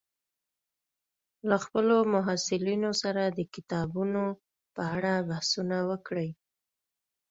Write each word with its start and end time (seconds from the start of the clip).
له 1.49 1.57
خپلو 1.63 1.97
محصلینو 2.13 2.91
سره 3.01 3.23
د 3.27 3.39
کتابونو 3.53 4.23
په 4.75 4.81
اړه 4.95 5.13
بحثونه 5.29 5.77
وکړئ 5.89 6.29